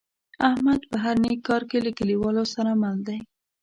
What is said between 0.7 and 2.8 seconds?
په هر نیک کار کې له کلیوالو سره